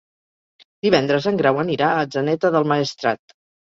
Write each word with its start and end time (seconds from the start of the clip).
Divendres 0.87 1.27
en 1.33 1.37
Grau 1.43 1.61
anirà 1.65 1.91
a 1.93 2.01
Atzeneta 2.07 2.55
del 2.57 2.67
Maestrat. 2.73 3.41